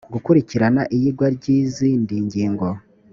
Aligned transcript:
gukurikirana 0.13 0.81
iyigwa 0.95 1.27
ry 1.35 1.45
izindi 1.59 2.15
ngingo 2.25 2.67